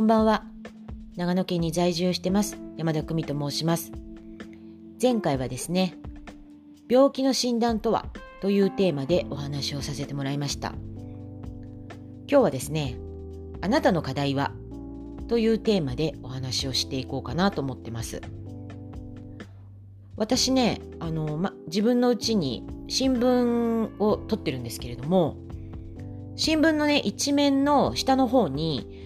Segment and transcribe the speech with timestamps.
[0.00, 0.44] こんばんは。
[1.14, 2.56] 長野県に在住してます。
[2.78, 3.92] 山田久美と申します。
[5.00, 5.94] 前回はですね、
[6.88, 8.06] 病気の診断とは？
[8.40, 10.72] というテーマでお話をさせてもらいました。
[12.26, 12.96] 今日はですね、
[13.60, 14.52] あなたの課題は？
[15.28, 18.22] というテーマでお話をしていこうかなと思ってます。
[20.16, 25.36] 私ね、あの、ま、自分のうちに新聞を取ってるんですけれども、
[26.36, 28.99] 新聞のね、一面の下の方に、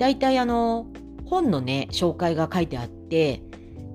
[0.00, 0.86] 大体あの、
[1.26, 3.42] 本のね、紹介が書いてあって、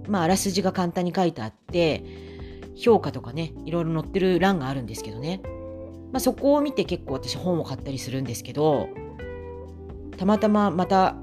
[0.07, 2.03] まあ、あらすじが簡単に書いてあって、
[2.75, 5.41] 評価とかね、いろいろ載ってる欄があるんですけどね。
[6.11, 8.87] まあ、そこを見て結構私本を買ったりするんですけど、
[10.15, 11.15] たまたままた、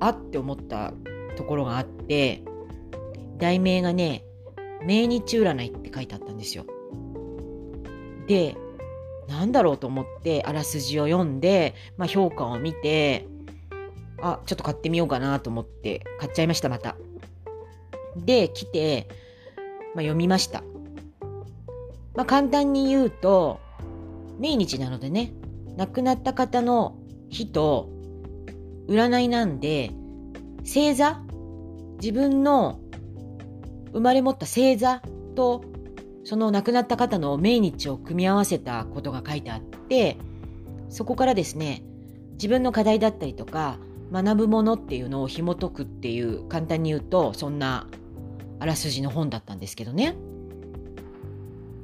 [0.00, 0.94] あって思った
[1.36, 2.42] ところがあって、
[3.36, 4.24] 題名がね、
[4.86, 6.64] 命日占いって書いてあったんですよ。
[8.26, 8.56] で、
[9.28, 13.28] なんだろうと思ってあらすじを読んで、まあ、評価を見て、
[14.22, 16.96] あ、ちょっと買ってみようかなと思って買っちゃいました、また。
[18.16, 19.08] で、来て、
[19.94, 20.62] まあ、読みました。
[22.14, 23.60] まあ、簡単に言うと、
[24.38, 25.32] 命日なのでね、
[25.76, 26.96] 亡くなった方の
[27.28, 27.88] 日と
[28.88, 29.90] 占いなんで、
[30.60, 31.20] 星座
[32.00, 32.80] 自分の
[33.92, 35.02] 生まれ持った星座
[35.34, 35.64] と
[36.24, 40.16] その亡くなった方の命日を組み合わせたことが書いてあって
[40.88, 41.82] そこからですね
[42.32, 43.78] 自分の課題だったりとか
[44.12, 47.86] 学ぶものっていうのを紐解くっていう簡単に言うとそんな
[48.58, 50.16] あらすじの本だったんですけどね。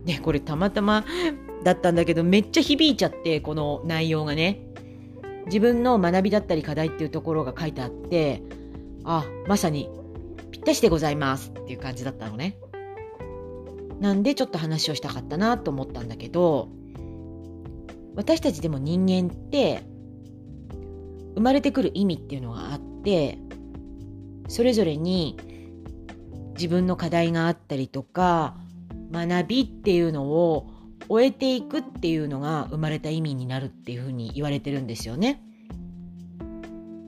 [0.04, 1.04] でこれたまたま
[1.64, 4.60] だったんだけどめっちゃ響いちゃってこの内容がね
[5.46, 8.42] 自分の学びだったり課題っていうところが書いてあって
[9.04, 9.90] あまさに
[10.52, 12.56] ぴったしでございますっていう感じだったのね。
[14.00, 16.68] なんでちょっと話をしたかったなと思ったんだけど
[18.14, 19.84] 私たちでも人間って
[21.36, 23.38] 生まれてくる意味っていうのがあって
[24.48, 25.38] それぞれに
[26.54, 28.56] 自分の課題があったりとか
[29.12, 30.70] 学びっていうのを
[31.08, 35.42] 終えていくっていうのが生まれた意味になるっていうふうに言われてるんですよね。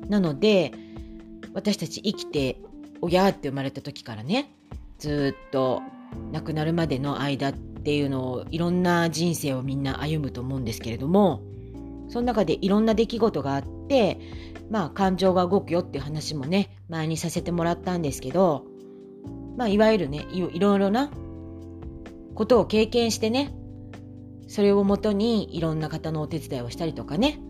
[0.08, 0.72] なので
[1.54, 2.60] 私たち生きて
[3.00, 4.52] おやって生まれた時からね
[4.98, 5.82] ずっと
[6.32, 11.42] 亡くなるまでの間っていうのをいろんな人生をみんな歩むと思うんですけれども
[12.08, 14.18] その中でいろんな出来事があって
[14.70, 18.64] まあ感情が動くよっていう話もね前にさせてもらったんですけど
[19.56, 21.10] まあいわゆるねいろいろな
[22.34, 23.54] ことを経験してね
[24.46, 27.40] それをもとにいろんな方のお手伝いをしたりとかね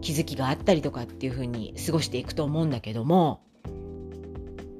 [0.00, 3.42] 気づきがあったりとかっていうふうに過ごしていくと思うんだけども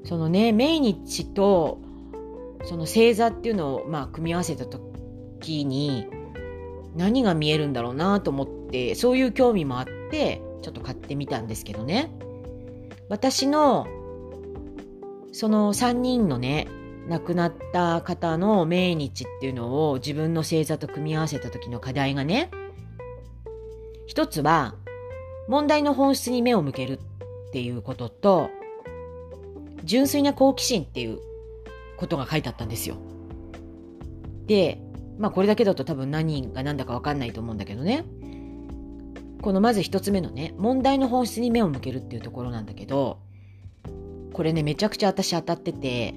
[0.05, 1.81] そのね命日と
[2.65, 6.07] その星座っていうのをまあ組み合わせた時に
[6.97, 12.11] 何が見えるんだろうなと思ってそういう興味もあってちょっと買ってみたんですけどね
[13.09, 13.87] 私の
[15.33, 16.69] その3人のね
[17.09, 22.51] 亡くなった方の命日っていうのを自分の星座と組み合わせた時の課題がね
[24.07, 24.75] 一つは
[25.49, 28.51] 問題の本質に目を向けるっていうことと
[29.85, 31.21] 純粋な好奇心っていう
[31.97, 32.97] ことが書いてあったんですよ。
[34.47, 34.81] で、
[35.19, 38.05] まあこれだけだと多分何が何だかわかんないと思うんだけどね。
[39.43, 43.19] このまず一つ目のね、問題の本質に目を向けるっていうところなんだけど、
[44.33, 46.15] これね、めちゃくちゃ私当たってて、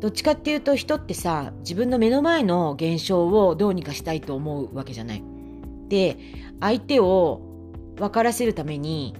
[0.00, 5.24] どっちかっていうと人ってさ、自分の目の前の現象をどうにかしたいと思うわけじゃない。
[5.88, 6.16] で、
[6.60, 7.40] 相手を
[7.96, 9.14] 分からせるために、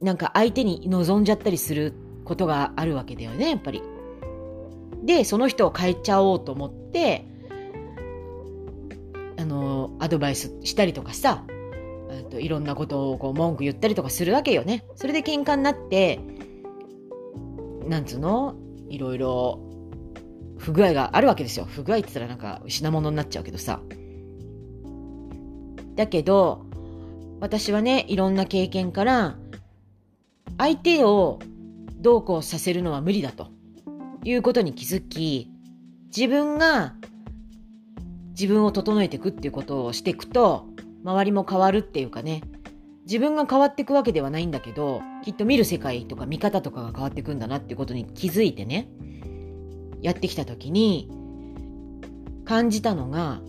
[0.00, 1.92] なんか相手に望んじゃったりする
[2.24, 3.82] ことがあるわけだよね、やっぱり。
[5.08, 7.24] で、その人を変えちゃおうと思って、
[9.38, 11.44] あの、アドバイスしたりとかさ、
[12.30, 14.84] といろんなことをこう文句言ったりとかするわけよね。
[14.96, 16.20] それで喧嘩になって、
[17.86, 18.54] なんつうの？
[18.90, 19.60] いろいろ
[20.58, 21.64] 不具合があるわけですよ。
[21.64, 23.80] 不具合って言ったらなんか品物になっちゃうけどさ。
[25.94, 26.66] だけど、
[27.40, 29.38] 私はね、いろんな経験から、
[30.58, 31.38] 相手を
[31.96, 33.48] どうこうさせるのは無理だと
[34.24, 35.50] いうことに気づき、
[36.14, 36.94] 自分が
[38.30, 40.66] 自分を整えていくっていうことをしていくと、
[41.04, 42.42] 周りも変わるっていうかね、
[43.04, 48.88] 自分が変わっていくわけではないんだけど、きっと見る世界とか見方とかが変わっていくんだなっていうことに気づいてね、
[50.02, 51.10] やってきた時に、
[52.44, 53.40] 感じたのが、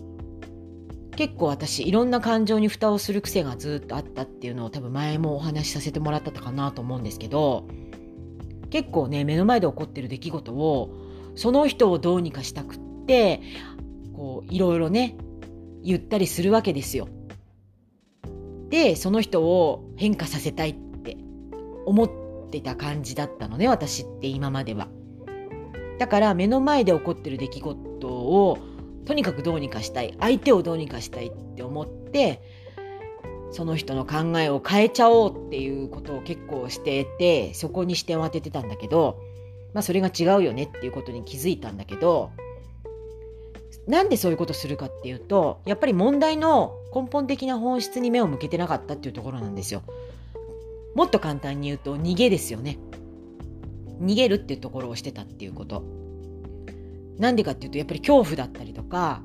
[1.16, 7.66] 結構私いろんな感情に蓋をする癖がずっとあったっていうのを多分前もお話しさせてもらったかなと思うんですけど、
[8.70, 10.90] 結構ね目の前で起こってる出来事を
[11.34, 13.40] その人をどうにかしたくって
[14.14, 15.16] こういろいろね
[15.82, 17.08] 言ったりするわけですよ。
[18.68, 21.16] でその人を変化させたいって
[21.86, 22.10] 思っ
[22.50, 24.88] てた感じだったのね私って今までは。
[25.98, 28.58] だから目の前で起こってる出来事を
[29.04, 32.42] とにかくどうにかしたい相手をどうにかしたいって思って
[33.52, 39.20] その人の考えを変えちゃおうっていうことを結構しててそこに視点を当ててたんだけど
[39.74, 42.30] まあそれが違うよねっていうことに気づいたんだけど
[43.86, 49.82] なんでそういうことするかっていうとやっぱり問題の根本的な本質に目を向けてなかったっていうところなんですよ。
[50.94, 52.78] もっと簡単に言うと逃げですよね。
[54.00, 55.82] 逃げるっていうところをしてたっていうこと。
[57.18, 59.22] なんでかっていうとやっぱり恐怖だったりとか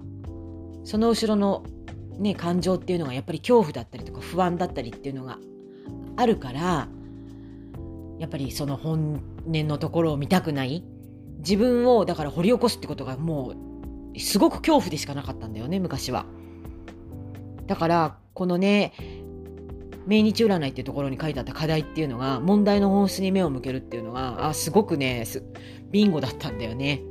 [0.83, 1.63] その後ろの
[2.17, 5.37] ね、感情っていうのがやっぱり恐怖だったりとか不安だったりっていうのが
[6.15, 6.87] あるから
[8.19, 10.83] やっぱりその本音のところを見たくない
[11.39, 13.53] 自分をだから掘り起こすってことがも
[14.15, 16.25] うすごく恐怖でしかなかったんだよね昔は。
[17.67, 18.93] だからこのね
[20.05, 25.25] 命日占いっていうところに書いてあった課題っていうのが問題の本質に目を向けるっていうのがあすごくね
[25.91, 27.01] ビンゴだったんだよね。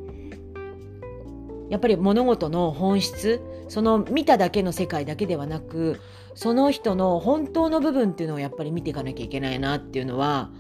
[1.70, 3.40] やっぱり物事の本質
[3.74, 6.00] その見ただけの世界だけではなく
[6.36, 10.52] その人の本当の部分っていうのをやっぱり見ていかなきゃいけないなっていうのは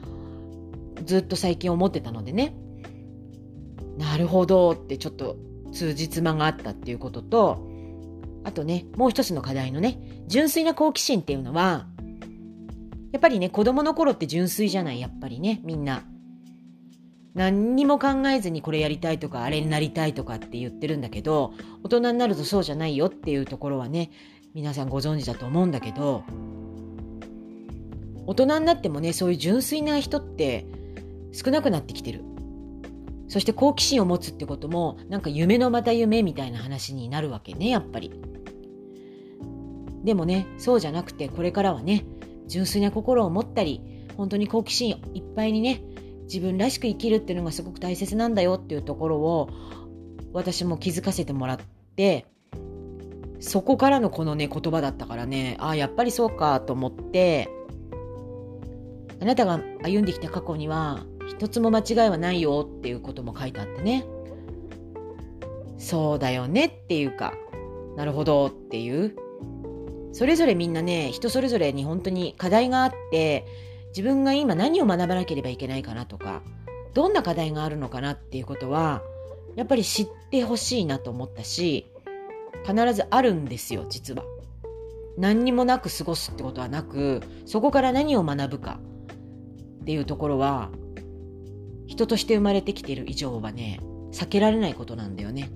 [1.04, 2.56] ずっと最近思ってたのでね。
[3.98, 5.36] なるほどってちょっと
[5.72, 7.68] 通じつまがあったっていうことと
[8.42, 11.86] あとねもう一つの課題のね純粋な好奇心っていうのは
[13.12, 16.02] やっぱりね子供の頃って純粋じゃないやっぱりねみんな。
[17.34, 21.52] 何にも考えずにこれやりたいとかあれになりたいとかって言ってるんだけど
[21.82, 24.10] 大人になるとそうじゃないよっていうところはね
[24.54, 26.22] 皆さんご存知だと思うんだけど
[28.26, 30.66] 大人になってもねそういう純粋な人って
[31.32, 32.22] 少なくなってきてる。
[33.26, 38.12] そして好奇心を持つってこともなんか夢のまた夢みたいな話になるわけねやっぱり。
[40.04, 42.04] でもねそうじゃなくてこれからはね
[42.46, 43.80] 純粋な心を持ったり
[44.16, 45.82] 本当に好奇心いっぱいにね
[46.24, 49.50] 自分らしく生きるっていうのがすごく大切なんだよっていうところを
[50.32, 51.58] 私も気づかせてもらっ
[51.96, 52.26] て
[53.40, 57.48] そこからのこのね言葉だったからねああやっぱりそうかと思って
[59.20, 64.04] あなたが歩んできた過去には一つも間違いはないよっていうことも書いてあってね。
[65.78, 67.34] そうだよねっていうか
[67.96, 69.16] なるほどっていう。
[70.12, 73.44] それぞれみんなね人それぞれに本当に課題があって
[73.96, 76.42] 自分が今何を学ばなければいけないかなとか
[76.94, 79.02] どんな課題があるのかなっていうことは
[79.54, 81.86] やっぱり知ってほしいなと思ったし
[82.66, 84.24] 必ずあるんですよ実は。
[85.16, 88.80] 何にもなく過ごすってことはなくそこから何を学ぶか
[89.82, 90.70] っていうところは
[91.86, 93.78] 人として生まれてきている以上はね
[94.10, 95.50] 避けられないことなんだよね。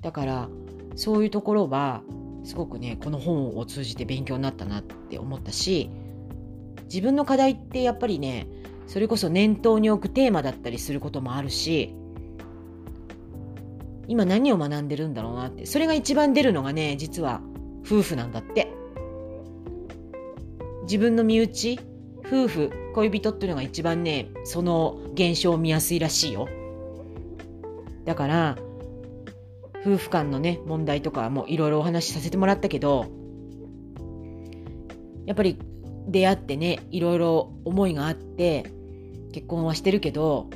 [0.00, 0.48] だから
[0.94, 2.02] そういうところは
[2.44, 5.90] すごくねこの本を通じて勉強になったなって思ったし
[6.92, 8.46] 自分の課題ってやっぱりね
[8.86, 11.94] それこそ念頭に置くテーマだったりすることもあるし
[14.08, 17.40] 今何を学んでるんだろうなってそれが一番出るのがね実は
[17.84, 18.72] 夫婦なんだって。
[20.82, 21.80] 自分の身内
[22.26, 26.48] 夫婦恋人っていうのが一番ねその現象を見やすいらしいよ。
[28.04, 28.58] だから
[29.86, 33.06] 夫婦間のね問題とかもいろいろお話しさせてもらったけど
[35.24, 35.56] やっぱり
[36.08, 38.70] 出会ってねいろいろ思いがあって
[39.32, 40.50] 結婚はしてるけど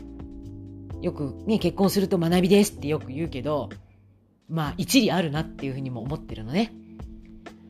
[1.03, 3.69] よくね結婚すると学びですってよく言うけど
[4.49, 6.73] まあ一理あるなっていうふうにも思ってるのね。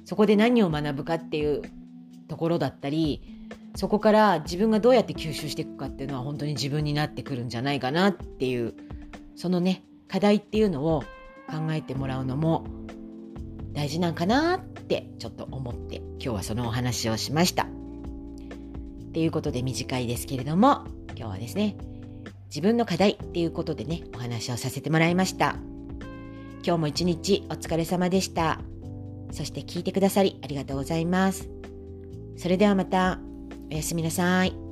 [0.04, 1.62] そこで何を学ぶかっていう
[2.28, 3.22] ところだったり
[3.74, 8.74] そこから自分がどうやって吸収していくかっていうのは本当に自分になってくるんじゃないかなっていう
[9.34, 11.02] そのね課題っていうのを
[11.48, 12.64] 考えてもらうのも
[13.76, 17.64] 大事なんかなってちょっと思って今日はそのお話をしました。
[17.64, 17.66] っ
[19.12, 21.76] ていうことで短いですけれども今日はですね
[22.46, 25.56] 自分の課題っていうことでねお話をさせてもらいました。
[26.64, 28.60] 今日も一日お疲れ様でした。
[29.30, 31.50] そして聞いてくださりありがとうございます。
[32.38, 33.20] それではまた
[33.70, 34.65] おやすみなさい。